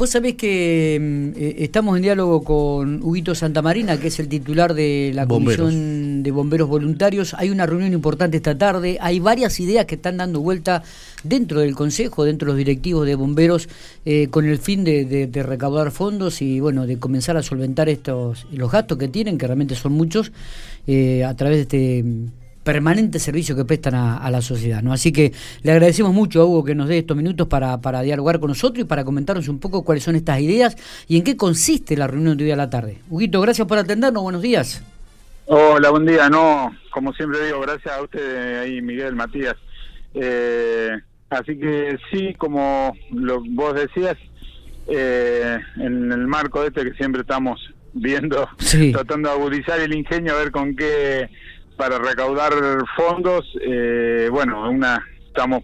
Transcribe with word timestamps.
vos 0.00 0.08
sabés 0.08 0.34
que 0.34 0.98
mm, 0.98 1.38
eh, 1.38 1.54
estamos 1.58 1.94
en 1.94 2.02
diálogo 2.02 2.42
con 2.42 3.02
Huguito 3.02 3.34
Santamarina, 3.34 4.00
que 4.00 4.08
es 4.08 4.18
el 4.18 4.28
titular 4.28 4.72
de 4.72 5.12
la 5.14 5.26
Comisión 5.26 6.22
de 6.22 6.30
Bomberos 6.30 6.70
Voluntarios. 6.70 7.34
Hay 7.34 7.50
una 7.50 7.66
reunión 7.66 7.92
importante 7.92 8.38
esta 8.38 8.56
tarde, 8.56 8.96
hay 8.98 9.20
varias 9.20 9.60
ideas 9.60 9.84
que 9.84 9.96
están 9.96 10.16
dando 10.16 10.40
vuelta 10.40 10.82
dentro 11.22 11.60
del 11.60 11.74
Consejo, 11.74 12.24
dentro 12.24 12.46
de 12.46 12.52
los 12.52 12.56
directivos 12.56 13.04
de 13.04 13.14
bomberos, 13.14 13.68
eh, 14.06 14.28
con 14.30 14.46
el 14.46 14.56
fin 14.56 14.84
de, 14.84 15.28
recaudar 15.42 15.90
fondos 15.90 16.40
y 16.40 16.60
bueno, 16.60 16.86
de 16.86 16.98
comenzar 16.98 17.36
a 17.36 17.42
solventar 17.42 17.90
estos 17.90 18.46
los 18.50 18.72
gastos 18.72 18.96
que 18.96 19.08
tienen, 19.08 19.36
que 19.36 19.46
realmente 19.46 19.74
son 19.74 19.92
muchos, 19.92 20.32
eh, 20.86 21.24
a 21.24 21.34
través 21.36 21.58
de 21.58 21.62
este 21.62 22.04
permanente 22.72 23.18
servicio 23.18 23.56
que 23.56 23.64
prestan 23.64 23.96
a, 23.96 24.30
la 24.30 24.40
sociedad. 24.40 24.80
¿no? 24.80 24.92
Así 24.92 25.10
que 25.10 25.32
le 25.64 25.72
agradecemos 25.72 26.12
mucho 26.12 26.40
a 26.40 26.44
Hugo 26.44 26.64
que 26.64 26.76
nos 26.76 26.86
dé 26.86 26.98
estos 26.98 27.16
minutos 27.16 27.48
para, 27.48 27.80
para 27.80 28.00
dialogar 28.02 28.38
con 28.38 28.46
nosotros 28.46 28.84
y 28.84 28.84
para 28.84 29.04
comentarnos 29.04 29.48
un 29.48 29.58
poco 29.58 29.82
cuáles 29.82 30.04
son 30.04 30.14
estas 30.14 30.38
ideas 30.38 30.76
y 31.08 31.16
en 31.16 31.24
qué 31.24 31.36
consiste 31.36 31.96
la 31.96 32.06
reunión 32.06 32.36
de 32.36 32.44
hoy 32.44 32.52
a 32.52 32.56
la 32.56 32.70
tarde. 32.70 32.98
Huguito, 33.10 33.40
gracias 33.40 33.66
por 33.66 33.76
atendernos, 33.76 34.22
buenos 34.22 34.40
días. 34.40 34.84
Hola, 35.46 35.90
buen 35.90 36.06
día. 36.06 36.28
No, 36.28 36.70
como 36.92 37.12
siempre 37.12 37.44
digo, 37.44 37.60
gracias 37.60 37.92
a 37.92 38.02
usted 38.02 38.60
ahí, 38.60 38.80
Miguel, 38.80 39.16
Matías. 39.16 39.56
Eh, 40.14 40.90
así 41.28 41.58
que 41.58 41.98
sí, 42.12 42.34
como 42.38 42.96
lo, 43.10 43.42
vos 43.48 43.74
decías, 43.74 44.16
eh, 44.86 45.58
en 45.74 46.12
el 46.12 46.24
marco 46.28 46.60
de 46.60 46.68
este 46.68 46.84
que 46.84 46.94
siempre 46.96 47.22
estamos 47.22 47.58
viendo, 47.94 48.48
tratando 48.92 49.28
de 49.28 49.34
agudizar 49.34 49.80
el 49.80 49.92
ingenio, 49.92 50.34
a 50.34 50.38
ver 50.38 50.52
con 50.52 50.76
qué 50.76 51.28
para 51.80 51.96
recaudar 51.96 52.52
fondos, 52.94 53.46
eh, 53.62 54.28
bueno, 54.30 54.70
una 54.70 55.02
estamos 55.26 55.62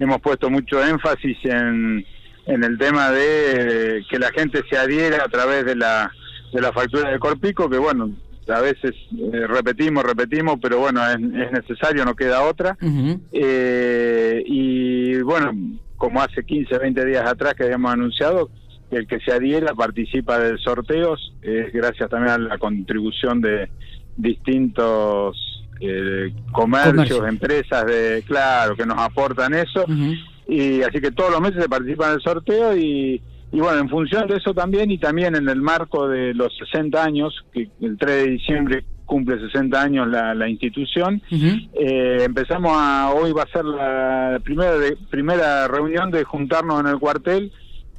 hemos 0.00 0.18
puesto 0.22 0.48
mucho 0.48 0.82
énfasis 0.82 1.36
en, 1.44 2.06
en 2.46 2.64
el 2.64 2.78
tema 2.78 3.10
de 3.10 4.02
que 4.08 4.18
la 4.18 4.30
gente 4.30 4.62
se 4.70 4.78
adhiera 4.78 5.24
a 5.24 5.28
través 5.28 5.66
de 5.66 5.76
la 5.76 6.10
de 6.54 6.62
la 6.62 6.72
factura 6.72 7.10
de 7.10 7.18
Corpico, 7.18 7.68
que 7.68 7.76
bueno, 7.76 8.10
a 8.48 8.60
veces 8.62 8.94
eh, 9.12 9.46
repetimos, 9.46 10.04
repetimos, 10.04 10.58
pero 10.62 10.78
bueno, 10.78 11.06
es, 11.06 11.20
necesario, 11.20 12.06
no 12.06 12.16
queda 12.16 12.44
otra. 12.44 12.74
eh, 13.30 14.42
y 14.46 15.20
bueno, 15.20 15.52
como 15.98 16.22
hace 16.22 16.44
15, 16.44 16.78
20 16.78 17.04
días 17.04 17.26
atrás 17.28 17.52
que 17.52 17.64
habíamos 17.64 17.92
anunciado, 17.92 18.48
el 18.90 19.06
que 19.06 19.20
se 19.20 19.32
adhiera 19.32 19.74
participa 19.74 20.38
de 20.38 20.56
sorteos, 20.56 21.34
es 21.42 21.70
gracias 21.74 22.08
también 22.08 22.32
a 22.32 22.38
la 22.38 22.56
contribución 22.56 23.42
de 23.42 23.68
distintos 24.18 25.64
eh, 25.80 26.32
comercios, 26.52 27.26
empresas 27.26 27.86
de, 27.86 28.22
claro, 28.26 28.76
que 28.76 28.84
nos 28.84 28.98
aportan 28.98 29.54
eso. 29.54 29.86
Y 30.46 30.82
así 30.82 31.00
que 31.00 31.12
todos 31.12 31.30
los 31.30 31.40
meses 31.40 31.62
se 31.62 31.68
participa 31.68 32.08
en 32.08 32.14
el 32.14 32.20
sorteo 32.20 32.76
y, 32.76 33.22
y 33.52 33.60
bueno, 33.60 33.78
en 33.78 33.88
función 33.88 34.26
de 34.26 34.36
eso 34.36 34.52
también 34.52 34.90
y 34.90 34.98
también 34.98 35.36
en 35.36 35.48
el 35.48 35.60
marco 35.62 36.08
de 36.08 36.34
los 36.34 36.56
60 36.58 37.02
años, 37.02 37.34
que 37.52 37.68
el 37.80 37.96
3 37.96 38.24
de 38.24 38.30
diciembre 38.30 38.84
cumple 39.06 39.40
60 39.40 39.80
años 39.80 40.06
la, 40.08 40.34
la 40.34 40.48
institución, 40.48 41.22
eh, 41.30 42.18
empezamos 42.24 42.72
a, 42.74 43.10
hoy 43.10 43.32
va 43.32 43.44
a 43.44 43.52
ser 43.52 43.64
la 43.64 44.38
primera, 44.44 44.74
primera 45.10 45.66
reunión 45.66 46.10
de 46.10 46.24
juntarnos 46.24 46.80
en 46.80 46.88
el 46.88 46.98
cuartel 46.98 47.50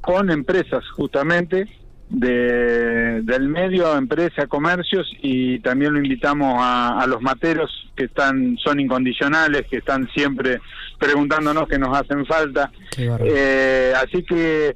con 0.01 0.29
empresas 0.29 0.87
justamente 0.95 1.67
de, 2.09 3.21
del 3.21 3.47
medio, 3.47 3.95
empresa, 3.95 4.47
comercios 4.47 5.07
y 5.21 5.59
también 5.59 5.93
lo 5.93 5.99
invitamos 5.99 6.55
a, 6.59 7.05
los 7.07 7.21
materos 7.21 7.69
que 7.95 8.05
están 8.05 8.57
son 8.57 8.79
incondicionales, 8.79 9.67
que 9.69 9.77
están 9.77 10.09
siempre 10.13 10.59
preguntándonos 10.97 11.67
que 11.67 11.77
nos 11.77 11.95
hacen 11.95 12.25
falta. 12.25 12.71
Eh, 12.97 13.93
así 13.95 14.23
que 14.23 14.75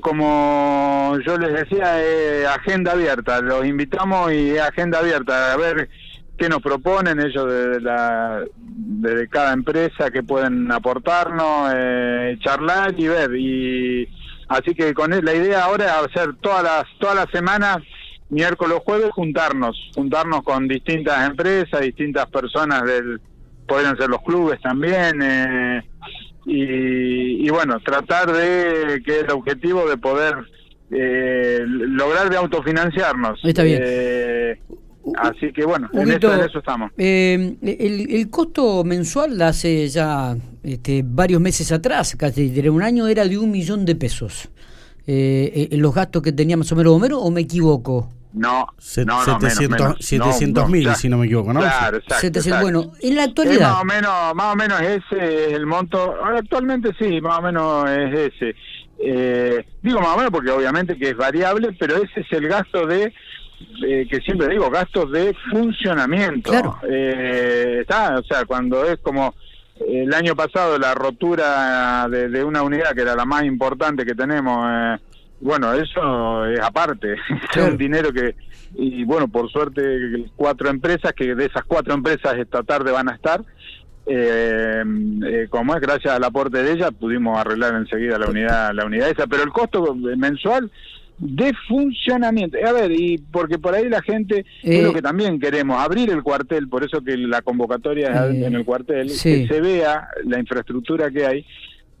como 0.00 1.16
yo 1.26 1.38
les 1.38 1.52
decía, 1.52 2.02
eh, 2.02 2.46
agenda 2.46 2.92
abierta, 2.92 3.40
los 3.40 3.64
invitamos 3.64 4.32
y 4.32 4.58
agenda 4.58 4.98
abierta 4.98 5.52
a 5.52 5.56
ver 5.56 5.88
qué 6.36 6.48
nos 6.48 6.62
proponen 6.62 7.20
ellos 7.20 7.46
de, 7.52 7.80
la, 7.80 8.42
de 8.56 9.28
cada 9.28 9.52
empresa 9.52 10.10
que 10.10 10.22
pueden 10.22 10.70
aportarnos, 10.72 11.72
eh, 11.74 12.38
charlar 12.40 12.94
y 12.96 13.08
ver. 13.08 13.34
Y 13.36 14.08
Así 14.50 14.74
que 14.74 14.92
con 14.94 15.10
la 15.10 15.32
idea 15.32 15.62
ahora 15.62 15.84
es 15.84 15.92
hacer 16.08 16.34
todas 16.40 16.64
las 16.64 16.84
todas 16.98 17.14
las 17.14 17.30
semanas 17.30 17.78
miércoles 18.30 18.78
o 18.78 18.80
jueves 18.80 19.10
juntarnos, 19.12 19.76
juntarnos 19.94 20.42
con 20.42 20.66
distintas 20.66 21.28
empresas, 21.28 21.80
distintas 21.80 22.28
personas 22.28 22.82
del 22.82 23.20
podrían 23.68 23.96
ser 23.96 24.08
los 24.08 24.22
clubes 24.22 24.60
también 24.60 25.22
eh, 25.22 25.82
y, 26.46 27.48
bueno, 27.50 27.78
tratar 27.78 28.32
de 28.32 29.00
que 29.04 29.20
el 29.20 29.30
objetivo 29.30 29.88
de 29.88 29.96
poder 29.96 30.34
eh, 30.90 31.60
lograr 31.64 32.28
de 32.28 32.36
autofinanciarnos. 32.36 33.38
Está 33.44 33.62
bien. 33.62 33.80
Eh, 33.84 34.60
Así 35.16 35.52
que 35.52 35.64
bueno, 35.64 35.88
en, 35.92 36.10
eso, 36.10 36.58
estamos. 36.58 36.90
Eh, 36.98 37.56
el, 37.62 38.28
costo 38.30 38.84
mensual 38.84 39.40
hace 39.42 39.88
ya 39.88 40.36
este, 40.62 41.02
varios 41.04 41.40
meses 41.40 41.72
atrás, 41.72 42.16
casi 42.18 42.50
de 42.50 42.68
un 42.68 42.82
año, 42.82 43.08
era 43.08 43.24
de 43.24 43.38
un 43.38 43.50
millón 43.50 43.86
de 43.86 43.96
pesos. 43.96 44.50
Eh, 45.06 45.68
eh, 45.72 45.76
¿Los 45.76 45.94
gastos 45.94 46.22
que 46.22 46.32
tenía 46.32 46.56
más 46.56 46.70
o 46.70 46.76
menos 46.76 46.92
Homero 46.92 47.18
o 47.20 47.30
me 47.30 47.40
equivoco? 47.40 48.10
No, 48.32 48.68
no, 49.06 49.24
700 49.98 50.70
mil, 50.70 50.94
si 50.94 51.08
no 51.08 51.18
me 51.18 51.26
equivoco, 51.26 51.52
¿no? 51.52 51.60
Claro, 51.60 51.96
exacto, 51.96 52.40
Bueno, 52.60 52.92
en 53.00 53.16
la 53.16 53.24
actualidad. 53.24 53.72
más, 53.72 53.82
o 53.82 53.84
menos, 53.84 54.34
más 54.34 54.52
o 54.52 54.56
menos 54.56 54.80
ese 54.82 55.46
es 55.46 55.52
el 55.54 55.66
monto. 55.66 56.14
Actualmente 56.24 56.90
sí, 56.96 57.20
más 57.20 57.40
o 57.40 57.42
menos 57.42 57.90
es 57.90 58.32
ese. 58.34 58.54
Eh, 59.02 59.64
digo 59.82 60.00
más 60.00 60.14
o 60.14 60.16
menos 60.18 60.30
porque 60.30 60.50
obviamente 60.50 60.96
que 60.96 61.10
es 61.10 61.16
variable, 61.16 61.74
pero 61.78 61.96
ese 61.96 62.20
es 62.20 62.32
el 62.32 62.46
gasto 62.46 62.86
de 62.86 63.12
eh, 63.86 64.06
que 64.10 64.20
siempre 64.20 64.48
digo, 64.48 64.70
gastos 64.70 65.10
de 65.10 65.34
funcionamiento. 65.50 66.52
Eh, 66.88 67.78
está, 67.80 68.18
o 68.18 68.22
sea, 68.22 68.44
cuando 68.44 68.84
es 68.84 68.98
como 69.00 69.34
el 69.88 70.12
año 70.12 70.36
pasado 70.36 70.78
la 70.78 70.94
rotura 70.94 72.06
de, 72.08 72.44
una 72.44 72.62
unidad 72.62 72.94
que 72.94 73.02
era 73.02 73.14
la 73.14 73.24
más 73.24 73.44
importante 73.44 74.04
que 74.04 74.14
tenemos, 74.14 74.66
eh, 74.68 74.96
bueno, 75.40 75.72
eso 75.72 76.46
es 76.46 76.60
aparte, 76.60 77.14
es 77.56 77.62
un 77.62 77.78
dinero 77.78 78.12
que, 78.12 78.34
y 78.74 79.04
bueno, 79.04 79.28
por 79.28 79.50
suerte 79.50 80.26
cuatro 80.36 80.68
empresas, 80.68 81.12
que 81.14 81.34
de 81.34 81.46
esas 81.46 81.64
cuatro 81.64 81.94
empresas 81.94 82.36
esta 82.36 82.62
tarde 82.62 82.92
van 82.92 83.08
a 83.08 83.14
estar, 83.14 83.42
eh, 84.06 85.46
como 85.50 85.74
es 85.74 85.80
gracias 85.80 86.12
al 86.12 86.24
aporte 86.24 86.62
de 86.62 86.72
ellas 86.72 86.90
pudimos 86.98 87.38
arreglar 87.38 87.74
enseguida 87.74 88.18
la 88.18 88.28
unidad 88.28 88.72
la 88.72 88.86
unidad 88.86 89.10
esa 89.10 89.26
pero 89.26 89.42
el 89.44 89.50
costo 89.50 89.94
mensual 89.94 90.70
de 91.20 91.52
funcionamiento. 91.68 92.56
A 92.66 92.72
ver, 92.72 92.90
y 92.92 93.18
porque 93.18 93.58
por 93.58 93.74
ahí 93.74 93.88
la 93.88 94.02
gente, 94.02 94.46
es 94.62 94.82
lo 94.82 94.90
eh, 94.90 94.94
que 94.94 95.02
también 95.02 95.38
queremos, 95.38 95.78
abrir 95.78 96.10
el 96.10 96.22
cuartel, 96.22 96.68
por 96.68 96.82
eso 96.82 97.02
que 97.02 97.16
la 97.16 97.42
convocatoria 97.42 98.26
es 98.26 98.42
en 98.42 98.54
el 98.54 98.64
cuartel, 98.64 99.08
que 99.08 99.46
se 99.46 99.60
vea 99.60 100.08
la 100.24 100.40
infraestructura 100.40 101.10
que 101.10 101.26
hay. 101.26 101.46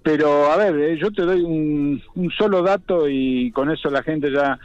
Pero, 0.02 0.50
a 0.50 0.56
ver, 0.56 0.74
eh, 0.80 0.98
yo 0.98 1.12
te 1.12 1.22
doy 1.22 1.42
un, 1.42 2.02
un 2.14 2.30
solo 2.30 2.62
dato 2.62 3.06
y 3.08 3.50
con 3.52 3.70
eso 3.70 3.90
la 3.90 4.02
gente 4.02 4.32
ya... 4.32 4.58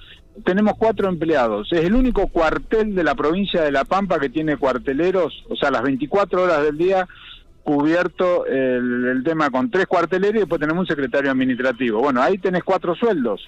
Tenemos 0.45 0.73
cuatro 0.77 1.07
empleados. 1.07 1.72
Es 1.72 1.85
el 1.85 1.93
único 1.93 2.27
cuartel 2.27 2.93
de 2.93 3.03
la 3.05 3.16
provincia 3.16 3.61
de 3.61 3.72
La 3.72 3.85
Pampa 3.85 4.19
que 4.19 4.29
tiene 4.29 4.57
cuarteleros, 4.57 5.45
o 5.49 5.55
sea, 5.55 5.72
las 5.72 5.81
24 5.81 6.43
horas 6.43 6.63
del 6.63 6.77
día 6.77 7.07
cubierto 7.66 8.46
el, 8.46 9.24
tema 9.26 9.50
con 9.50 9.72
tres 9.72 9.88
cuarteleros 9.88 10.36
y 10.36 10.40
después 10.42 10.62
tenemos 10.62 10.81
un 10.81 10.88
secretario 10.88 11.31
administrativo. 11.31 12.00
Bueno, 12.00 12.22
ahí 12.22 12.38
tenés 12.38 12.64
cuatro 12.64 12.94
sueldos. 12.96 13.42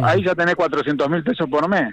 Ahí 0.00 0.24
ya 0.24 0.34
tenés 0.36 0.54
400 0.54 1.10
mil 1.10 1.24
pesos 1.24 1.48
por 1.50 1.68
mes. 1.68 1.92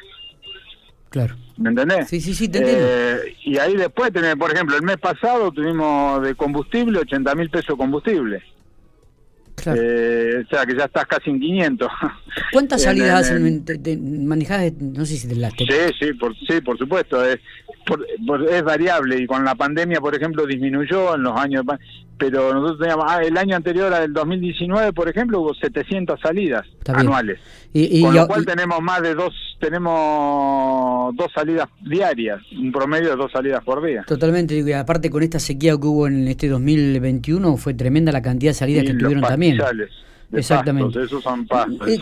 Claro. 1.09 1.35
¿Me 1.57 1.69
entendés? 1.69 2.07
Sí, 2.07 2.21
sí, 2.21 2.35
sí, 2.35 2.49
te 2.49 2.59
entiendo. 2.59 2.85
Eh, 2.87 3.35
y 3.45 3.57
ahí 3.57 3.75
después 3.75 4.13
tenés, 4.13 4.35
por 4.35 4.53
ejemplo, 4.53 4.75
el 4.75 4.83
mes 4.83 4.97
pasado 4.97 5.51
tuvimos 5.51 6.21
de 6.21 6.35
combustible 6.35 6.99
80 6.99 7.33
mil 7.33 7.49
pesos 7.49 7.69
de 7.69 7.77
combustible. 7.77 8.43
Eh, 9.65 10.43
o 10.45 10.49
sea 10.49 10.65
que 10.65 10.77
ya 10.77 10.85
estás 10.85 11.07
casi 11.07 11.31
en 11.31 11.39
500. 11.39 11.89
¿Cuántas 12.51 12.81
salidas 12.83 13.33
manejadas? 13.99 14.73
No 14.73 15.05
sé 15.05 15.17
si 15.17 15.27
de 15.27 15.35
las 15.35 15.53
Sí, 15.53 15.65
sí, 15.99 16.13
por, 16.13 16.35
sí, 16.37 16.61
por 16.61 16.77
supuesto. 16.77 17.23
Es, 17.85 18.51
es 18.51 18.63
variable 18.63 19.17
y 19.21 19.27
con 19.27 19.43
la 19.43 19.55
pandemia, 19.55 19.99
por 19.99 20.15
ejemplo, 20.15 20.45
disminuyó 20.45 21.15
en 21.15 21.23
los 21.23 21.39
años. 21.39 21.63
Pero 22.17 22.53
nosotros 22.53 22.79
teníamos, 22.79 23.05
ah, 23.09 23.21
el 23.21 23.37
año 23.37 23.57
anterior 23.57 23.93
al 23.93 24.13
2019, 24.13 24.93
por 24.93 25.09
ejemplo, 25.09 25.41
hubo 25.41 25.53
700 25.53 26.19
salidas 26.19 26.65
anuales. 26.87 27.39
Y, 27.73 28.01
con 28.01 28.15
lo 28.15 28.25
cual 28.25 28.45
tenemos 28.45 28.81
más 28.81 29.01
de 29.01 29.15
dos, 29.15 29.33
tenemos 29.59 31.13
dos 31.17 31.27
salidas 31.33 31.67
diarias, 31.81 32.39
un 32.57 32.71
promedio 32.71 33.09
de 33.09 33.15
dos 33.17 33.31
salidas 33.33 33.61
por 33.65 33.85
día. 33.85 34.03
Totalmente, 34.07 34.57
y 34.57 34.71
aparte 34.71 35.09
con 35.09 35.23
esta 35.23 35.39
sequía 35.39 35.71
que 35.71 35.87
hubo 35.87 36.07
en 36.07 36.27
este 36.29 36.47
2021, 36.47 37.57
fue 37.57 37.73
tremenda 37.73 38.13
la 38.13 38.21
cantidad 38.21 38.51
de 38.51 38.55
salidas 38.55 38.85
que 38.85 38.93
tuvieron 38.93 39.23
también. 39.23 39.57
Exactamente. 40.31 41.03
esos 41.03 41.23
son 41.23 41.45
pastos. 41.47 41.87
Eh, 41.87 41.99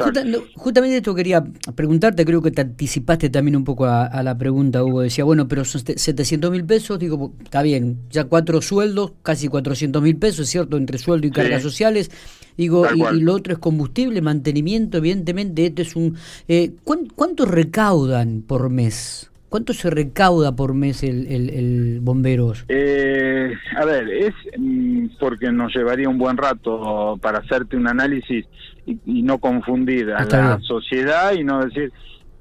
justamente 0.55 0.97
esto 0.97 1.15
quería 1.15 1.43
preguntarte, 1.75 2.25
creo 2.25 2.41
que 2.41 2.51
te 2.51 2.61
anticipaste 2.61 3.29
también 3.29 3.55
un 3.55 3.63
poco 3.63 3.85
a, 3.85 4.23
la 4.23 4.37
pregunta, 4.37 4.83
Hugo. 4.83 5.01
Decía, 5.01 5.23
bueno, 5.23 5.47
pero 5.47 5.65
son 5.65 5.81
700 5.95 6.51
mil 6.51 6.65
pesos, 6.65 6.99
digo, 6.99 7.33
está 7.43 7.61
bien, 7.61 7.99
ya 8.09 8.25
cuatro 8.25 8.61
sueldos, 8.61 9.13
casi 9.21 9.47
400 9.47 10.01
mil 10.01 10.15
pesos, 10.17 10.41
es 10.41 10.49
cierto, 10.49 10.77
entre 10.77 10.97
sueldo 10.97 11.27
y 11.27 11.31
cargas 11.31 11.61
sociales. 11.61 12.11
Digo, 12.55 12.85
y, 12.93 13.19
lo 13.19 13.33
otro 13.33 13.53
es 13.53 13.59
combustible, 13.59 14.21
mantenimiento, 14.21 14.99
evidentemente, 14.99 15.65
esto 15.65 15.81
es 15.81 15.95
un... 15.95 16.15
Eh, 16.47 16.73
¿Cuánto 16.83 17.45
recaudan 17.45 18.43
por 18.45 18.69
mes? 18.69 19.31
¿Cuánto 19.53 19.73
se 19.73 19.91
recauda 19.91 20.55
por 20.55 20.73
mes 20.73 21.03
el, 21.03 21.27
el, 21.27 21.99
bomberos? 22.01 22.65
Eh, 22.69 23.53
a 23.77 23.85
ver, 23.85 24.09
es 24.09 24.33
mm, 24.57 25.09
porque 25.19 25.51
nos 25.51 25.71
llevaría 25.75 26.09
un 26.09 26.17
buen 26.17 26.37
rato 26.37 27.19
para 27.21 27.37
hacerte 27.37 27.77
un 27.77 27.87
análisis 27.87 28.47
y, 28.87 29.21
no 29.21 29.37
confundir 29.37 30.09
a 30.09 30.25
la 30.25 30.59
sociedad 30.61 31.33
y 31.33 31.43
no 31.43 31.63
decir... 31.63 31.93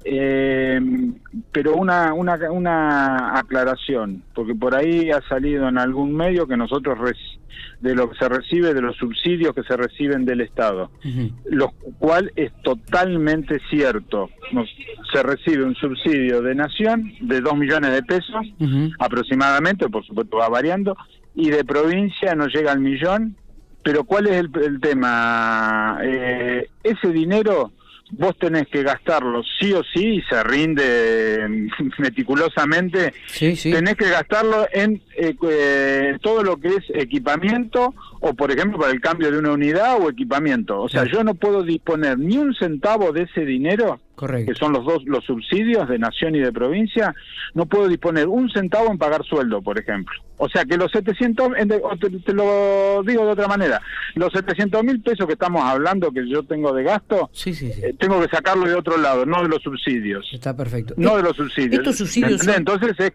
Eh, 0.05 0.79
pero 1.51 1.75
una, 1.75 2.13
una, 2.13 2.35
una 2.51 3.37
aclaración, 3.37 4.23
porque 4.33 4.53
por 4.53 4.75
ahí 4.75 5.09
ha 5.11 5.21
salido 5.27 5.67
en 5.69 5.77
algún 5.77 6.15
medio 6.15 6.47
que 6.47 6.57
nosotros 6.57 6.97
de 7.83 7.95
lo 7.95 8.09
que 8.09 8.17
se 8.17 8.29
recibe, 8.29 8.73
de 8.73 8.81
los 8.81 8.95
subsidios 8.95 9.53
que 9.53 9.63
se 9.63 9.75
reciben 9.75 10.23
del 10.23 10.39
Estado, 10.41 10.89
lo 11.45 11.71
cual 11.99 12.31
es 12.37 12.51
totalmente 12.63 13.59
cierto. 13.69 14.29
se 15.13 15.21
recibe 15.21 15.65
un 15.65 15.75
subsidio 15.75 16.41
de 16.41 16.55
nación 16.55 17.11
de 17.19 17.41
2 17.41 17.57
millones 17.57 17.91
de 17.91 18.03
pesos 18.03 18.45
aproximadamente, 18.99 19.89
por 19.89 20.05
supuesto 20.05 20.37
va 20.37 20.47
variando, 20.47 20.95
y 21.35 21.49
de 21.49 21.65
provincia 21.65 22.35
nos 22.35 22.53
llega 22.53 22.71
al 22.71 22.79
millón, 22.79 23.35
pero 23.83 24.05
¿cuál 24.05 24.27
es 24.27 24.37
el, 24.37 24.79
tema? 24.79 25.99
Eh, 26.03 26.69
ese 26.83 27.09
dinero 27.09 27.73
vos 28.11 28.37
tenés 28.37 28.67
que 28.67 28.83
gastarlo 28.83 29.41
sí 29.59 29.73
o 29.73 29.83
sí 29.83 30.15
y 30.17 30.21
se 30.23 30.43
rinde 30.43 31.69
meticulosamente. 31.97 33.13
Tenés 33.37 33.95
que 33.95 34.09
gastarlo 34.09 34.67
en 34.71 35.01
eh, 35.15 35.35
eh, 35.49 36.17
todo 36.21 36.43
lo 36.43 36.57
que 36.57 36.69
es 36.69 36.83
equipamiento 36.93 37.93
o, 38.25 38.33
por 38.33 38.49
ejemplo, 38.51 38.79
para 38.79 38.93
el 38.93 39.01
cambio 39.01 39.29
de 39.29 39.37
una 39.37 39.51
unidad 39.51 39.97
o 39.99 40.09
equipamiento. 40.09 40.79
O 40.81 40.87
sea, 40.87 41.03
yo 41.03 41.25
no 41.25 41.33
puedo 41.35 41.61
disponer 41.61 42.17
ni 42.17 42.37
un 42.37 42.55
centavo 42.55 43.11
de 43.11 43.23
ese 43.23 43.41
dinero 43.43 43.99
que 44.45 44.53
son 44.55 44.73
los 44.73 44.85
dos 44.85 45.03
los 45.05 45.23
subsidios 45.25 45.89
de 45.89 45.99
nación 45.99 46.35
y 46.35 46.39
de 46.39 46.51
provincia, 46.51 47.13
no 47.53 47.65
puedo 47.65 47.87
disponer 47.87 48.27
un 48.27 48.49
centavo 48.49 48.91
en 48.91 48.97
pagar 48.97 49.23
sueldo, 49.23 49.61
por 49.61 49.79
ejemplo. 49.79 50.13
O 50.37 50.49
sea 50.49 50.65
que 50.65 50.77
los 50.77 50.91
700, 50.91 51.53
te, 52.25 52.33
lo 52.33 53.03
digo 53.03 53.25
de 53.25 53.31
otra 53.31 53.47
manera, 53.47 53.81
los 54.15 54.31
700 54.33 54.83
mil 54.83 55.01
pesos 55.01 55.25
que 55.25 55.33
estamos 55.33 55.63
hablando 55.63 56.11
que 56.11 56.27
yo 56.27 56.43
tengo 56.43 56.73
de 56.73 56.83
gasto, 56.83 57.29
eh, 57.45 57.93
tengo 57.99 58.21
que 58.21 58.27
sacarlo 58.29 58.65
de 58.65 58.75
otro 58.75 58.97
lado, 58.97 59.25
no 59.25 59.41
de 59.43 59.49
los 59.49 59.61
subsidios. 59.61 60.27
Está 60.33 60.55
perfecto. 60.55 60.93
No 60.97 61.17
de 61.17 61.23
los 61.23 61.35
subsidios. 61.35 61.79
Estos 61.79 61.97
subsidios 61.97 62.47
Entonces 62.47 62.95
es, 62.99 63.11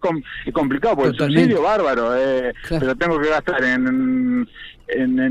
complicado, 0.52 0.96
porque 0.96 1.10
el 1.10 1.16
subsidio 1.16 1.62
bárbaro, 1.62 2.16
eh, 2.16 2.54
pero 2.68 2.96
tengo 2.96 3.20
que 3.20 3.28
gastar 3.28 3.62
en, 3.64 3.86
en, 3.86 4.48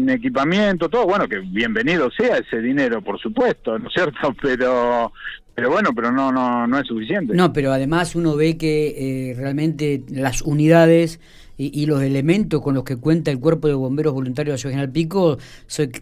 equipamiento, 0.10 0.90
todo, 0.90 1.06
bueno, 1.06 1.28
que 1.28 1.40
bienvenido 1.40 2.10
sea 2.12 2.38
ese 2.38 2.62
dinero, 2.62 3.02
por 3.02 3.20
supuesto, 3.20 3.78
¿no 3.78 3.88
es 3.88 3.94
cierto? 3.94 4.34
Pero 4.42 5.12
pero 5.58 5.72
bueno, 5.72 5.90
pero 5.96 6.12
no, 6.12 6.32
no, 6.32 6.68
no 6.68 6.78
es 6.78 6.86
suficiente. 6.86 7.34
No, 7.34 7.52
pero 7.52 7.72
además 7.74 8.14
uno 8.14 8.36
ve 8.36 8.60
que 8.60 9.32
eh, 9.32 9.34
realmente 9.36 10.04
las 10.08 10.44
unidades 10.44 11.20
y, 11.58 11.88
los 11.88 12.04
elementos 12.04 12.62
con 12.62 12.76
los 12.76 12.84
que 12.84 12.98
cuenta 12.98 13.32
el 13.32 13.40
Cuerpo 13.40 13.68
de 13.68 13.74
Bomberos 13.74 14.14
Voluntarios 14.14 14.54
de 14.54 14.58
Ciudad 14.60 14.74
General 14.74 14.92
Pico, 14.92 15.40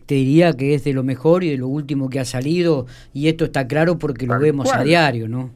te 0.05 0.15
diría 0.15 0.51
que 0.53 0.73
es 0.73 0.83
de 0.83 0.91
lo 0.91 1.03
mejor 1.03 1.45
y 1.45 1.51
de 1.51 1.57
lo 1.57 1.69
último 1.69 2.09
que 2.09 2.19
ha 2.19 2.25
salido, 2.25 2.85
y 3.13 3.29
esto 3.29 3.45
está 3.45 3.65
claro 3.65 3.97
porque 3.97 4.27
lo 4.27 4.37
vemos 4.37 4.73
a 4.73 4.83
diario, 4.83 5.29
¿no? 5.29 5.51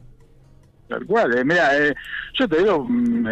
Tal 0.88 1.04
cual, 1.04 1.36
eh, 1.36 1.44
mira, 1.44 1.76
eh, 1.76 1.94
yo 2.38 2.48
te 2.48 2.58
digo, 2.58 2.86
mm, 2.88 3.26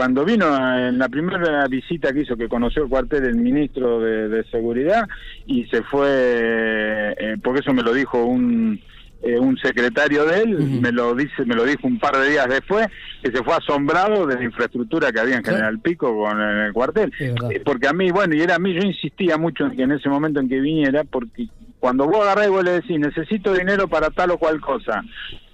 cuando 0.00 0.24
vino 0.24 0.46
en 0.78 0.96
la 0.96 1.10
primera 1.10 1.66
visita 1.68 2.10
que 2.10 2.22
hizo, 2.22 2.34
que 2.34 2.48
conoció 2.48 2.84
el 2.84 2.88
cuartel 2.88 3.22
el 3.22 3.36
ministro 3.36 4.00
de 4.00 4.42
Seguridad, 4.44 5.06
y 5.44 5.66
se 5.66 5.82
fue, 5.82 7.14
porque 7.42 7.60
eso 7.60 7.74
me 7.74 7.82
lo 7.82 7.92
dijo 7.92 8.24
un 8.24 8.80
eh, 9.22 9.38
un 9.38 9.58
secretario 9.58 10.24
de 10.24 10.40
él 10.40 10.58
me 10.80 10.92
lo 10.92 11.14
dice 11.14 11.44
me 11.44 11.54
lo 11.54 11.66
dijo 11.66 11.86
un 11.86 11.98
par 11.98 12.16
de 12.16 12.30
días 12.30 12.48
después 12.48 12.86
que 13.22 13.30
se 13.30 13.44
fue 13.44 13.54
asombrado 13.54 14.26
de 14.26 14.36
la 14.36 14.44
infraestructura 14.44 15.12
que 15.12 15.20
había 15.20 15.36
en 15.36 15.44
General 15.44 15.78
Pico 15.78 16.16
con 16.16 16.40
el 16.40 16.72
cuartel. 16.72 17.12
Eh, 17.20 17.60
porque 17.62 17.86
a 17.86 17.92
mí 17.92 18.10
bueno 18.10 18.34
y 18.34 18.40
era 18.40 18.54
a 18.54 18.58
mí 18.58 18.72
yo 18.72 18.80
insistía 18.80 19.36
mucho 19.36 19.66
en 19.66 19.76
que 19.76 19.82
en 19.82 19.92
ese 19.92 20.08
momento 20.08 20.40
en 20.40 20.48
que 20.48 20.58
viniera 20.58 21.04
porque 21.04 21.48
cuando 21.78 22.06
vos 22.06 22.22
agarrás 22.22 22.46
y 22.46 22.50
vos 22.50 22.64
le 22.64 22.70
decís 22.70 22.98
necesito 22.98 23.52
dinero 23.52 23.88
para 23.88 24.08
tal 24.08 24.30
o 24.30 24.38
cual 24.38 24.58
cosa 24.58 25.04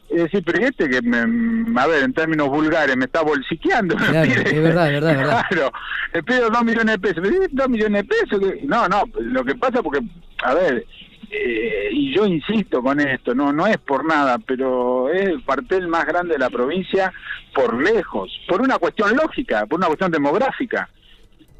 es 0.08 0.24
decir, 0.24 0.42
pero 0.44 0.64
este 0.64 0.88
que, 0.88 1.02
me, 1.02 1.18
a 1.80 1.86
ver, 1.86 2.04
en 2.04 2.12
términos 2.12 2.48
vulgares, 2.48 2.96
me 2.96 3.06
está 3.06 3.22
bolsiqueando. 3.22 3.96
Claro, 3.96 4.30
es 4.30 4.62
verdad, 4.62 4.86
es 4.86 5.00
verdad, 5.00 5.16
verdad. 5.16 5.42
Claro, 5.48 5.72
le 6.12 6.22
pido 6.22 6.50
dos 6.50 6.64
millones 6.64 6.94
de 6.94 6.98
pesos. 6.98 7.22
¿Me 7.22 7.48
dos 7.50 7.68
millones 7.68 8.02
de 8.02 8.08
pesos? 8.08 8.40
No, 8.64 8.88
no, 8.88 9.02
lo 9.20 9.44
que 9.44 9.54
pasa 9.54 9.82
porque, 9.82 10.00
a 10.42 10.54
ver, 10.54 10.86
eh, 11.30 11.88
y 11.90 12.14
yo 12.14 12.24
insisto 12.26 12.82
con 12.82 13.00
esto, 13.00 13.34
no 13.34 13.52
no 13.52 13.66
es 13.66 13.78
por 13.78 14.04
nada, 14.04 14.38
pero 14.38 15.10
es 15.10 15.28
el 15.28 15.42
cuartel 15.44 15.88
más 15.88 16.06
grande 16.06 16.34
de 16.34 16.38
la 16.38 16.50
provincia 16.50 17.12
por 17.54 17.82
lejos, 17.82 18.30
por 18.48 18.62
una 18.62 18.78
cuestión 18.78 19.16
lógica, 19.16 19.66
por 19.66 19.78
una 19.78 19.88
cuestión 19.88 20.12
demográfica. 20.12 20.88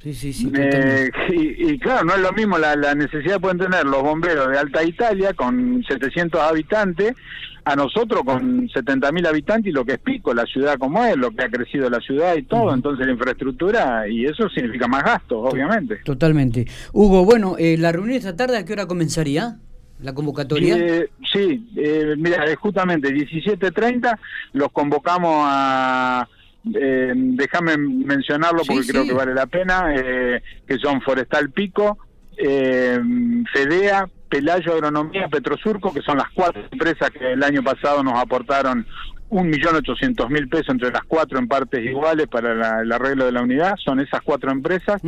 Sí, 0.07 0.15
sí, 0.15 0.33
sí. 0.33 0.53
Eh, 0.55 1.11
y, 1.31 1.79
claro, 1.81 2.05
no 2.05 2.15
es 2.15 2.21
lo 2.21 2.33
mismo 2.33 2.59
la, 2.59 2.77
la 2.77 2.95
necesidad 2.95 3.41
pueden 3.41 3.59
tener 3.59 3.85
los 3.85 4.03
bomberos 4.03 4.49
de 4.49 4.57
Alta 4.57 4.85
Italia 4.85 5.35
con 5.35 5.83
700 5.83 6.41
habitantes 6.41 7.17
a 7.65 7.75
nosotros 7.75 8.23
con 8.25 8.69
70.000 8.69 9.27
habitantes 9.27 9.71
y 9.71 9.75
lo 9.75 9.85
que 9.85 9.95
es 9.95 9.99
Pico, 9.99 10.33
la 10.33 10.45
ciudad 10.45 10.79
como 10.79 11.05
es, 11.05 11.17
lo 11.17 11.33
que 11.33 11.43
ha 11.43 11.49
crecido 11.49 11.91
la 11.91 11.99
ciudad 11.99 12.37
y 12.37 12.45
todo, 12.45 12.73
entonces 12.73 13.05
la 13.05 13.15
infraestructura 13.15 14.09
y 14.09 14.27
eso 14.27 14.49
significa 14.49 14.87
más 14.87 15.03
gastos, 15.03 15.53
obviamente. 15.53 15.97
Totalmente. 16.05 16.67
Hugo, 16.93 17.25
bueno, 17.25 17.57
eh, 17.59 17.77
la 17.77 17.91
reunión 17.91 18.17
esta 18.17 18.37
tarde, 18.37 18.59
¿a 18.59 18.65
qué 18.65 18.75
hora 18.75 18.87
comenzaría? 18.87 19.57
¿La 20.01 20.15
convocatoria? 20.15 20.77
Eh, 20.77 21.11
sí, 21.33 21.69
eh, 21.75 22.15
mira, 22.17 22.45
justamente 22.55 23.09
17.30 23.09 24.17
los 24.53 24.71
convocamos 24.71 25.35
a... 25.49 26.29
Eh, 26.75 27.13
déjame 27.15 27.77
mencionarlo 27.77 28.63
porque 28.67 28.87
creo 28.87 29.05
que 29.05 29.13
vale 29.13 29.35
la 29.35 29.47
pena, 29.47 29.95
que 29.95 30.79
son 30.79 31.01
Forestal 31.01 31.51
Pico, 31.51 31.99
FEDEA, 32.37 34.09
Pelayo 34.29 34.75
Agronomía, 34.75 35.29
Petrosurco, 35.29 35.93
que 35.93 36.03
son 36.03 36.19
las 36.19 36.29
cuatro 36.35 36.63
empresas 36.71 37.11
que 37.11 37.33
el 37.33 37.43
año 37.43 37.63
pasado 37.63 38.03
nos 38.03 38.19
aportaron 38.19 38.87
un 39.29 39.49
millón 39.49 39.77
ochocientos 39.77 40.31
mil 40.31 40.49
pesos 40.49 40.69
entre 40.71 40.91
las 40.91 41.03
cuatro 41.05 41.39
en 41.39 41.49
partes 41.49 41.85
iguales 41.85 42.29
para 42.29 42.83
el 42.83 42.93
arreglo 42.93 43.27
de 43.27 43.33
la 43.33 43.43
unidad, 43.43 43.75
son 43.85 44.01
esas 44.01 44.21
cuatro 44.23 44.51
empresas, 44.51 45.01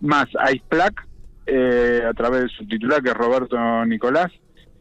más 0.00 0.28
IcePlac, 0.52 1.06
eh, 1.46 2.02
a 2.08 2.12
través 2.12 2.42
de 2.42 2.48
su 2.50 2.66
titular 2.66 3.02
que 3.02 3.10
es 3.10 3.16
Roberto 3.16 3.56
Nicolás. 3.86 4.30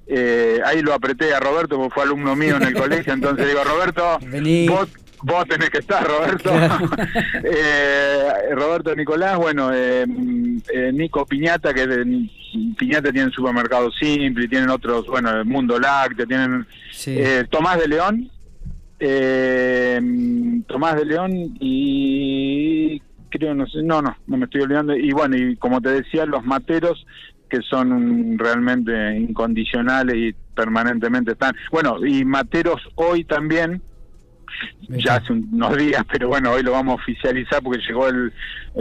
Eh, 0.07 0.59
ahí 0.65 0.81
lo 0.81 0.93
apreté 0.93 1.33
a 1.33 1.39
Roberto 1.39 1.77
porque 1.77 1.93
fue 1.93 2.03
alumno 2.03 2.35
mío 2.35 2.57
en 2.57 2.63
el 2.63 2.73
colegio, 2.81 3.13
entonces 3.13 3.47
digo, 3.47 3.63
Roberto, 3.63 4.19
vos, 4.67 4.89
vos, 5.23 5.45
tenés 5.47 5.69
que 5.69 5.79
estar, 5.79 6.05
Roberto. 6.05 6.51
eh, 7.43 8.31
Roberto 8.51 8.95
Nicolás, 8.95 9.37
bueno, 9.37 9.71
eh, 9.73 10.05
eh, 10.73 10.91
Nico 10.93 11.25
Piñata, 11.25 11.73
que 11.73 11.87
de, 11.87 12.29
Piñata 12.77 13.11
tiene 13.11 13.31
supermercado 13.31 13.91
simple, 13.91 14.45
y 14.45 14.47
tienen 14.47 14.69
otros, 14.69 15.05
bueno, 15.07 15.29
el 15.31 15.45
Mundo 15.45 15.79
Lácteo, 15.79 16.27
tienen 16.27 16.65
eh, 17.07 17.45
Tomás 17.49 17.79
de 17.79 17.87
León, 17.87 18.29
eh, 18.99 19.99
Tomás 20.67 20.95
de 20.95 21.05
León 21.05 21.31
y 21.59 23.01
creo, 23.29 23.53
no 23.55 23.65
sé, 23.67 23.81
no, 23.81 24.01
no, 24.01 24.15
no 24.27 24.37
me 24.37 24.45
estoy 24.45 24.61
olvidando, 24.61 24.95
y 24.95 25.11
bueno, 25.11 25.37
y 25.37 25.55
como 25.55 25.81
te 25.81 25.89
decía, 25.89 26.25
los 26.25 26.43
materos 26.43 27.05
que 27.49 27.61
son 27.61 28.37
realmente 28.37 29.17
incondicionales 29.17 30.15
y 30.15 30.35
permanentemente 30.55 31.31
están, 31.31 31.53
bueno, 31.71 32.05
y 32.05 32.23
materos 32.25 32.81
hoy 32.95 33.23
también, 33.23 33.81
ya 34.89 35.15
hace 35.15 35.34
unos 35.34 35.77
días, 35.77 36.03
pero 36.12 36.27
bueno, 36.27 36.51
hoy 36.51 36.63
lo 36.63 36.72
vamos 36.72 36.93
a 36.93 36.96
oficializar 36.96 37.62
porque 37.62 37.79
llegó 37.88 38.08
el, 38.08 38.34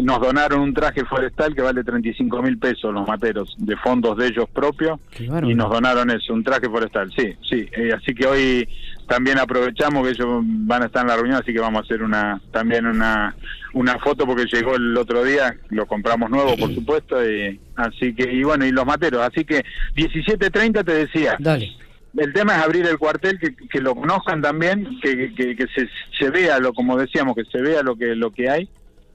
nos 0.03 0.21
donaron 0.21 0.61
un 0.61 0.75
traje 0.75 1.05
forestal 1.05 1.55
que 1.55 1.63
vale 1.63 1.85
35 1.85 2.43
mil 2.43 2.59
pesos 2.59 2.93
los 2.93 3.07
materos, 3.07 3.55
de 3.59 3.77
fondos 3.77 4.17
de 4.17 4.29
ellos 4.29 4.49
propios, 4.51 4.99
y 5.19 5.55
nos 5.55 5.71
donaron 5.71 6.11
eso, 6.11 6.33
un 6.33 6.45
traje 6.45 6.69
forestal, 6.69 7.11
sí, 7.17 7.35
sí, 7.49 7.69
eh, 7.73 7.93
así 7.97 8.15
que 8.15 8.27
hoy 8.27 8.69
también 9.07 9.39
aprovechamos 9.39 10.05
que 10.05 10.11
ellos 10.11 10.43
van 10.43 10.83
a 10.83 10.87
estar 10.87 11.03
en 11.03 11.09
la 11.09 11.17
reunión, 11.17 11.41
así 11.43 11.53
que 11.53 11.61
vamos 11.61 11.83
a 11.83 11.85
hacer 11.85 12.03
una 12.03 12.41
también 12.53 12.87
una 12.87 13.35
una 13.73 13.99
foto 13.99 14.27
porque 14.27 14.47
llegó 14.47 14.75
el 14.75 14.97
otro 14.97 15.25
día, 15.25 15.57
lo 15.69 15.87
compramos 15.87 16.31
nuevo 16.31 16.57
por 16.57 16.75
supuesto, 16.75 17.29
y 17.29 17.61
así 17.77 18.15
que, 18.15 18.33
y 18.33 18.43
bueno, 18.43 18.67
y 18.67 18.73
los 18.73 18.87
materos, 18.87 19.23
así 19.23 19.45
que 19.45 19.65
17.30 19.97 20.85
te 20.85 20.93
decía. 20.93 21.37
Dale 21.39 21.71
el 22.17 22.33
tema 22.33 22.57
es 22.57 22.63
abrir 22.65 22.87
el 22.87 22.99
cuartel, 22.99 23.39
que, 23.39 23.55
que 23.55 23.81
lo 23.81 23.95
conozcan 23.95 24.43
también, 24.43 24.99
que, 25.03 25.35
que, 25.35 25.67
se, 25.75 25.89
se, 26.19 26.31
vea 26.31 26.59
lo, 26.59 26.73
como 26.73 26.97
decíamos, 26.97 27.35
que 27.35 27.45
se 27.45 27.61
vea 27.63 27.83
lo 27.83 27.97
que 27.97 28.15
lo 28.15 28.31
que 28.33 28.51
hay. 28.51 28.69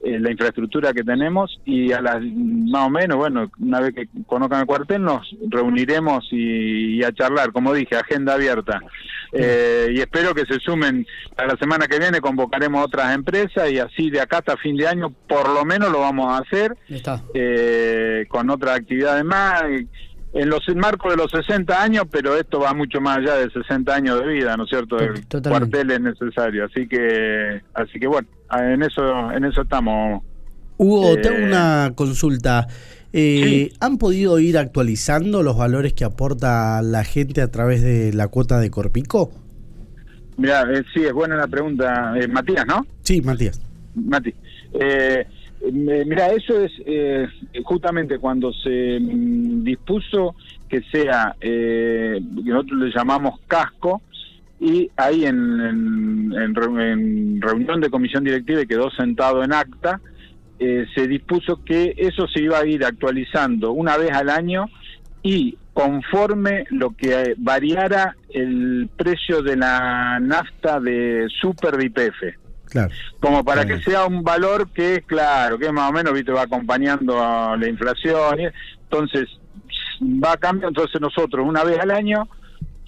eh, 0.06 0.20
la 0.20 0.30
infraestructura 0.30 0.94
que 0.94 1.04
tenemos 1.04 1.60
y 1.66 1.92
a 1.92 2.00
las 2.00 2.22
más 2.22 2.88
o 2.88 2.90
menos, 2.92 3.18
bueno, 3.18 3.50
una 3.60 3.80
vez 3.80 3.96
que 3.96 4.08
conozcan 4.28 4.62
el 4.62 4.68
cuartel 4.68 5.02
nos 5.02 5.36
reuniremos 5.50 6.28
y, 6.32 7.04
a 7.04 7.12
charlar, 7.12 7.52
como 7.52 7.74
dije, 7.74 7.96
agenda 7.96 8.36
abierta. 8.36 8.82
Eh, 9.32 9.88
y 9.96 10.00
espero 10.00 10.36
que 10.36 10.46
se 10.46 10.60
sumen 10.60 11.08
a 11.36 11.46
la 11.46 11.58
semana 11.58 11.88
que 11.88 11.98
viene, 11.98 12.22
convocaremos 12.22 12.86
otras 12.86 13.16
empresas 13.16 13.72
y 13.72 13.80
así 13.80 14.12
de 14.12 14.22
acá 14.22 14.38
hasta 14.38 14.58
fin 14.58 14.78
de 14.78 14.88
año 14.88 15.12
por 15.28 15.50
lo 15.50 15.66
menos 15.66 15.92
lo 15.92 16.02
vamos 16.02 16.32
a 16.32 16.38
hacer 16.38 16.78
eh, 17.34 18.26
con 18.30 18.50
otras 18.52 18.80
actividades 18.80 19.26
más 19.26 19.64
en 20.36 20.50
los 20.50 20.64
marcos 20.76 21.14
de 21.14 21.18
los 21.18 21.32
60 21.32 21.82
años, 21.82 22.04
pero 22.12 22.36
esto 22.36 22.60
va 22.60 22.74
mucho 22.74 23.00
más 23.00 23.20
allá 23.20 23.36
de 23.36 23.50
60 23.50 23.96
años 23.96 24.20
de 24.20 24.28
vida, 24.28 24.58
¿no 24.58 24.66
es 24.66 24.70
cierto? 24.70 24.98
El 25.00 25.26
cuartel 25.42 25.92
es 25.92 26.02
necesario, 26.02 26.66
así 26.66 26.88
que 26.88 27.62
así 27.74 28.00
que 28.00 28.06
bueno, 28.06 28.28
en 28.52 28.84
eso 28.84 29.32
en 29.32 29.46
eso 29.46 29.62
estamos. 29.62 30.24
Hugo, 30.78 31.14
eh, 31.14 31.22
tengo 31.22 31.46
una 31.46 31.94
consulta. 31.96 32.68
Eh, 33.14 33.72
¿Han 33.80 33.98
podido 33.98 34.38
ir 34.40 34.58
actualizando 34.58 35.42
los 35.42 35.58
valores 35.58 35.94
que 35.94 36.04
aporta 36.04 36.82
la 36.82 37.06
gente 37.06 37.42
a 37.42 37.50
través 37.50 37.82
de 37.82 38.12
la 38.12 38.28
cuota 38.28 38.60
de 38.60 38.70
Corpico? 38.70 39.32
Mira, 40.36 40.64
eh, 40.70 40.84
sí, 40.94 41.02
es 41.02 41.14
buena 41.14 41.38
la 41.38 41.48
pregunta. 41.48 42.14
Matías, 42.30 42.66
¿no? 42.68 42.86
Sí, 43.04 43.22
Matías. 43.22 43.62
Mati. 43.96 44.34
Eh, 44.74 45.26
mira, 45.72 46.28
eso 46.28 46.60
es 46.62 46.72
eh, 46.86 47.28
justamente 47.64 48.20
cuando 48.20 48.52
se 48.54 49.00
mm, 49.00 49.64
dispuso 49.64 50.36
que 50.70 50.82
sea, 50.92 51.36
eh, 51.40 52.20
que 52.44 52.50
nosotros 52.50 52.80
le 52.80 52.92
llamamos 52.92 53.40
casco, 53.48 54.02
y 54.60 54.90
ahí 54.96 55.26
en, 55.26 55.60
en, 55.62 57.42
reunión 57.42 57.82
de 57.82 57.90
comisión 57.90 58.24
directiva 58.24 58.62
y 58.62 58.68
quedó 58.68 58.90
sentado 58.92 59.44
en 59.44 59.54
acta, 59.54 60.00
eh, 60.60 60.86
se 60.96 61.08
dispuso 61.08 61.64
que 61.64 61.94
eso 61.98 62.28
se 62.28 62.42
iba 62.42 62.60
a 62.60 62.66
ir 62.66 62.86
actualizando 62.86 63.74
una 63.74 63.98
vez 63.98 64.12
al 64.12 64.30
año 64.30 64.68
y 65.22 65.58
conforme 65.74 66.64
lo 66.70 66.92
que 66.92 67.36
variara 67.38 68.16
el 68.30 68.90
precio 68.96 69.42
de 69.42 69.58
la 69.58 70.20
nafta 70.22 70.80
de 70.80 71.28
super. 71.42 71.76
Como 73.20 73.44
para 73.44 73.66
que 73.66 73.80
sea 73.80 74.06
un 74.06 74.24
valor 74.24 74.70
que, 74.72 75.04
claro, 75.06 75.58
que 75.58 75.72
más 75.72 75.90
o 75.90 75.94
menos 75.94 76.14
¿viste? 76.14 76.32
va 76.32 76.44
acompañando 76.44 77.24
a 77.24 77.56
la 77.58 77.68
inflación. 77.68 78.40
Entonces, 78.84 79.28
va 80.02 80.38
cambiando. 80.38 80.70
Entonces, 80.70 81.02
nosotros, 81.02 81.48
una 81.48 81.64
vez 81.64 81.80
al 81.80 81.92
año, 81.92 82.28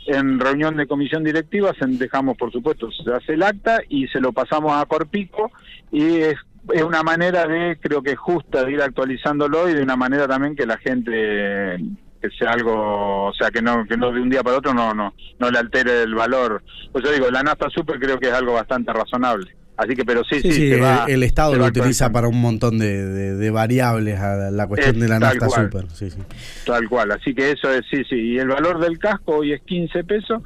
en 0.07 0.39
reunión 0.39 0.77
de 0.77 0.87
comisión 0.87 1.23
directiva, 1.23 1.73
dejamos, 1.79 2.37
por 2.37 2.51
supuesto, 2.51 2.89
se 2.91 3.11
hace 3.11 3.33
el 3.33 3.43
acta 3.43 3.79
y 3.89 4.07
se 4.07 4.19
lo 4.19 4.31
pasamos 4.31 4.73
a 4.73 4.85
Corpico. 4.85 5.51
Y 5.91 6.17
es, 6.17 6.35
es 6.73 6.83
una 6.83 7.03
manera 7.03 7.45
de, 7.45 7.77
creo 7.79 8.01
que 8.01 8.15
justa, 8.15 8.63
de 8.63 8.71
ir 8.71 8.81
actualizándolo 8.81 9.69
y 9.69 9.73
de 9.73 9.83
una 9.83 9.95
manera 9.95 10.27
también 10.27 10.55
que 10.55 10.65
la 10.65 10.77
gente 10.77 11.77
que 12.21 12.29
sea 12.31 12.51
algo, 12.51 13.25
o 13.27 13.33
sea, 13.33 13.51
que 13.51 13.61
no 13.61 13.85
que 13.85 13.95
no 13.95 14.11
de 14.11 14.19
un 14.19 14.29
día 14.29 14.41
para 14.41 14.57
otro 14.57 14.73
no 14.73 14.91
no 14.91 15.13
no 15.39 15.51
le 15.51 15.59
altere 15.59 16.03
el 16.03 16.15
valor. 16.15 16.63
Pues 16.91 17.05
yo 17.05 17.11
digo, 17.11 17.29
la 17.29 17.43
nafta 17.43 17.69
super 17.69 17.99
creo 17.99 18.19
que 18.19 18.27
es 18.27 18.33
algo 18.33 18.53
bastante 18.53 18.91
razonable. 18.91 19.55
Así 19.77 19.95
que, 19.95 20.03
pero 20.03 20.23
sí, 20.23 20.41
sí. 20.41 20.71
el 21.07 21.21
Estado 21.21 21.55
lo 21.55 21.65
utiliza 21.65 22.11
para 22.11 22.27
un 22.27 22.41
montón 22.41 22.79
de, 22.79 23.49
variables 23.51 24.19
a 24.19 24.49
la 24.49 24.67
cuestión 24.67 24.99
de 24.99 25.07
la 25.07 25.19
nafta 25.19 25.47
super. 25.49 25.89
Sí, 25.91 26.09
sí. 26.09 26.19
Tal 26.65 26.89
cual, 26.89 27.11
así 27.11 27.33
que 27.35 27.51
eso 27.51 27.71
es, 27.71 27.85
sí, 27.89 28.03
sí. 28.09 28.15
Y 28.15 28.39
el 28.39 28.47
valor 28.47 28.79
del 28.79 28.97
casco 28.97 29.37
hoy 29.37 29.53
es 29.53 29.61
15 29.61 30.03
pesos. 30.03 30.41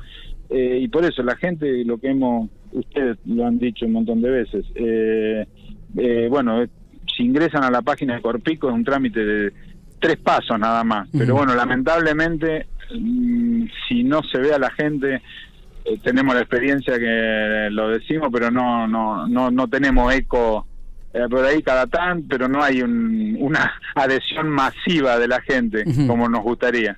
Eh, 0.49 0.79
y 0.81 0.87
por 0.89 1.05
eso 1.05 1.23
la 1.23 1.37
gente, 1.37 1.85
lo 1.85 1.97
que 1.97 2.09
hemos, 2.09 2.49
ustedes 2.73 3.17
lo 3.25 3.47
han 3.47 3.57
dicho 3.57 3.85
un 3.85 3.93
montón 3.93 4.21
de 4.21 4.29
veces, 4.29 4.65
eh, 4.75 5.45
eh, 5.97 6.27
bueno, 6.29 6.65
si 7.15 7.23
ingresan 7.23 7.63
a 7.63 7.71
la 7.71 7.81
página 7.81 8.15
de 8.15 8.21
Corpico 8.21 8.67
es 8.67 8.75
un 8.75 8.83
trámite 8.83 9.23
de 9.23 9.53
tres 10.01 10.17
pasos 10.17 10.59
nada 10.59 10.83
más. 10.83 11.07
Pero 11.17 11.35
bueno, 11.35 11.55
lamentablemente, 11.55 12.67
mm, 12.93 13.63
si 13.87 14.03
no 14.03 14.21
se 14.23 14.39
ve 14.39 14.53
a 14.53 14.59
la 14.59 14.71
gente 14.71 15.21
eh, 15.85 15.99
tenemos 16.03 16.33
la 16.35 16.41
experiencia 16.41 16.97
que 16.97 17.69
lo 17.71 17.89
decimos, 17.89 18.29
pero 18.31 18.51
no 18.51 18.87
no 18.87 19.27
no, 19.27 19.51
no 19.51 19.67
tenemos 19.67 20.13
eco 20.13 20.65
eh, 21.13 21.27
por 21.29 21.43
ahí 21.43 21.61
cada 21.61 21.87
tan, 21.87 22.23
pero 22.23 22.47
no 22.47 22.63
hay 22.63 22.81
una 22.81 23.73
adhesión 23.95 24.49
masiva 24.49 25.19
de 25.19 25.27
la 25.27 25.41
gente 25.41 25.83
como 26.07 26.29
nos 26.29 26.41
gustaría. 26.41 26.95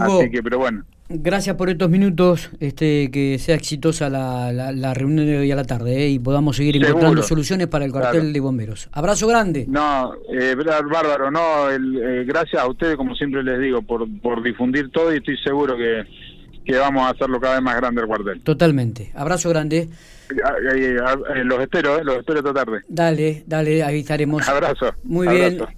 Así 0.00 0.30
que, 0.30 0.42
pero 0.42 0.58
bueno. 0.58 0.84
Gracias 1.10 1.54
por 1.56 1.68
estos 1.68 1.90
minutos, 1.90 2.50
este 2.60 3.10
que 3.10 3.38
sea 3.38 3.54
exitosa 3.54 4.08
la, 4.08 4.50
la, 4.52 4.94
reunión 4.94 5.26
de 5.26 5.36
hoy 5.36 5.52
a 5.52 5.54
la 5.54 5.64
tarde 5.64 6.06
eh, 6.06 6.08
y 6.08 6.18
podamos 6.18 6.56
seguir 6.56 6.76
encontrando 6.76 7.22
soluciones 7.22 7.66
para 7.66 7.84
el 7.84 7.92
cuartel 7.92 8.32
de 8.32 8.40
bomberos. 8.40 8.88
Abrazo 8.90 9.26
grande. 9.26 9.66
No, 9.68 10.14
eh, 10.32 10.56
bárbaro, 10.56 11.30
no, 11.30 11.66
gracias 12.24 12.62
a 12.62 12.66
ustedes, 12.66 12.96
como 12.96 13.14
siempre 13.14 13.42
les 13.42 13.60
digo, 13.60 13.82
por, 13.82 14.08
por 14.22 14.42
difundir 14.42 14.90
todo 14.90 15.12
y 15.12 15.18
estoy 15.18 15.36
seguro 15.44 15.76
que 15.76 16.04
que 16.64 16.76
vamos 16.76 17.06
a 17.06 17.10
hacerlo 17.10 17.40
cada 17.40 17.54
vez 17.54 17.62
más 17.62 17.76
grande 17.76 18.00
el 18.00 18.06
cuartel. 18.06 18.40
Totalmente. 18.42 19.10
Abrazo 19.14 19.50
grande. 19.50 19.88
Los 21.44 21.60
espero, 21.60 21.98
¿eh? 21.98 22.04
los 22.04 22.18
espero 22.18 22.38
esta 22.38 22.54
tarde. 22.54 22.80
Dale, 22.88 23.44
dale, 23.46 23.82
ahí 23.82 24.00
estaremos. 24.00 24.48
Abrazo. 24.48 24.94
Muy 25.04 25.28
bien. 25.28 25.64